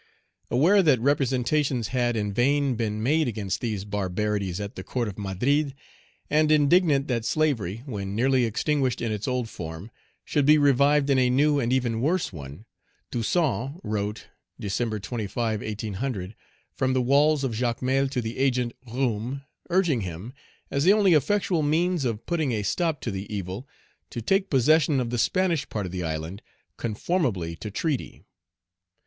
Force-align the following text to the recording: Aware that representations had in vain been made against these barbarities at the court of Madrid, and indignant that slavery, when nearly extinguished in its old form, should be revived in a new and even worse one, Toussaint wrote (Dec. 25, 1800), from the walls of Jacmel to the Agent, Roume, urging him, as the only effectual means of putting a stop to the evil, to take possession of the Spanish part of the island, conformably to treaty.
Aware 0.49 0.81
that 0.81 0.99
representations 0.99 1.89
had 1.89 2.15
in 2.17 2.33
vain 2.33 2.73
been 2.73 3.03
made 3.03 3.27
against 3.27 3.61
these 3.61 3.85
barbarities 3.85 4.59
at 4.59 4.73
the 4.75 4.83
court 4.83 5.07
of 5.07 5.19
Madrid, 5.19 5.75
and 6.27 6.51
indignant 6.51 7.07
that 7.07 7.23
slavery, 7.23 7.83
when 7.85 8.15
nearly 8.15 8.45
extinguished 8.45 8.99
in 8.99 9.11
its 9.11 9.27
old 9.27 9.47
form, 9.47 9.91
should 10.25 10.43
be 10.43 10.57
revived 10.57 11.11
in 11.11 11.19
a 11.19 11.29
new 11.29 11.59
and 11.59 11.71
even 11.71 12.01
worse 12.01 12.33
one, 12.33 12.65
Toussaint 13.11 13.79
wrote 13.83 14.25
(Dec. 14.59 15.01
25, 15.03 15.61
1800), 15.61 16.33
from 16.73 16.93
the 16.93 17.01
walls 17.03 17.43
of 17.43 17.53
Jacmel 17.53 18.09
to 18.09 18.21
the 18.21 18.39
Agent, 18.39 18.73
Roume, 18.87 19.43
urging 19.69 20.01
him, 20.01 20.33
as 20.71 20.83
the 20.83 20.93
only 20.93 21.13
effectual 21.13 21.61
means 21.61 22.05
of 22.05 22.25
putting 22.25 22.53
a 22.53 22.63
stop 22.63 23.01
to 23.01 23.11
the 23.11 23.31
evil, 23.31 23.67
to 24.09 24.19
take 24.19 24.49
possession 24.49 24.99
of 24.99 25.11
the 25.11 25.19
Spanish 25.19 25.69
part 25.69 25.85
of 25.85 25.91
the 25.91 26.01
island, 26.03 26.41
conformably 26.79 27.55
to 27.57 27.69
treaty. 27.69 28.23